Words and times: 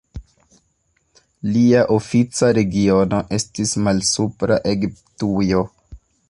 Lia 1.57 1.83
ofica 1.97 2.49
regiono 2.59 3.21
estis 3.39 3.75
Malsupra 3.89 4.59
Egiptujo. 4.73 5.63